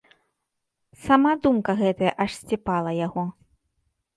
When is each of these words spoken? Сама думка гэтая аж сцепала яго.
Сама 1.07 1.31
думка 1.43 1.71
гэтая 1.81 2.11
аж 2.25 2.31
сцепала 2.39 2.91
яго. 3.07 3.23